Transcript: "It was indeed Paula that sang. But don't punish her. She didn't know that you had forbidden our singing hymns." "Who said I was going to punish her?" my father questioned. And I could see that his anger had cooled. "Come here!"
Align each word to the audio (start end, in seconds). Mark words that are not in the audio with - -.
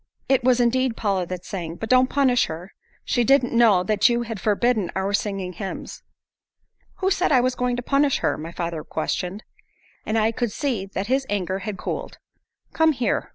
"It 0.27 0.43
was 0.43 0.59
indeed 0.59 0.97
Paula 0.97 1.27
that 1.27 1.45
sang. 1.45 1.75
But 1.75 1.87
don't 1.87 2.09
punish 2.09 2.45
her. 2.47 2.73
She 3.05 3.23
didn't 3.23 3.53
know 3.53 3.83
that 3.83 4.09
you 4.09 4.23
had 4.23 4.41
forbidden 4.41 4.89
our 4.95 5.13
singing 5.13 5.53
hymns." 5.53 6.01
"Who 7.01 7.11
said 7.11 7.31
I 7.31 7.39
was 7.41 7.53
going 7.53 7.75
to 7.75 7.83
punish 7.83 8.17
her?" 8.21 8.35
my 8.35 8.51
father 8.51 8.83
questioned. 8.83 9.43
And 10.03 10.17
I 10.17 10.31
could 10.31 10.51
see 10.51 10.87
that 10.87 11.05
his 11.05 11.27
anger 11.29 11.59
had 11.59 11.77
cooled. 11.77 12.17
"Come 12.73 12.93
here!" 12.93 13.29